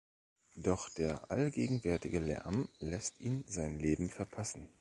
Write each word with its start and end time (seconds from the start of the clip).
Doch 0.55 0.89
der 0.89 1.29
allgegenwärtige 1.29 2.17
Lärm 2.17 2.67
lässt 2.79 3.19
ihn 3.19 3.43
sein 3.47 3.77
Leben 3.77 4.09
verpassen. 4.09 4.67